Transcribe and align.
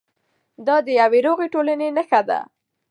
دا 0.67 0.75
د 0.85 0.87
یوې 1.01 1.19
روغې 1.27 1.47
ټولنې 1.53 1.87
نښه 1.97 2.21
ده. 2.29 2.39